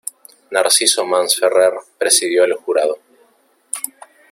Narciso 0.49 1.05
Masferrer 1.05 1.75
presidió 1.99 2.43
el 2.45 2.53
jurado. 2.55 2.97